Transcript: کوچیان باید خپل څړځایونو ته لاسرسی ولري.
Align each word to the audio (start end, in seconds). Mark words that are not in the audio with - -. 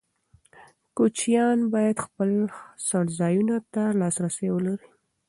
کوچیان 0.97 1.59
باید 1.73 1.97
خپل 2.05 2.29
څړځایونو 2.87 3.57
ته 3.73 3.83
لاسرسی 3.99 4.47
ولري. 4.51 4.87